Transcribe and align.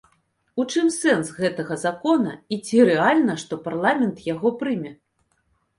У 0.61 0.63
чым 0.75 0.87
сэнс 0.95 1.27
гэтага 1.41 1.77
закона 1.83 2.33
і 2.57 2.59
ці 2.65 2.77
рэальна, 2.93 3.33
што 3.45 3.53
парламент 3.69 4.17
яго 4.35 4.49
прыме? 4.65 4.91